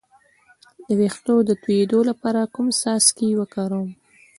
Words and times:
د 0.87 0.89
ویښتو 0.99 1.35
د 1.49 1.51
تویدو 1.63 1.99
لپاره 2.09 2.51
کوم 2.55 2.67
څاڅکي 2.79 3.29
وکاروم؟ 3.39 3.89